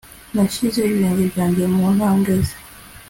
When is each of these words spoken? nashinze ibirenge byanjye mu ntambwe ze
nashinze 0.35 0.79
ibirenge 0.83 1.23
byanjye 1.31 1.63
mu 1.73 1.85
ntambwe 1.95 2.31
ze 2.45 2.55